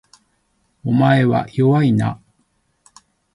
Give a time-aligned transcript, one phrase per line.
[0.83, 2.19] お前は弱いな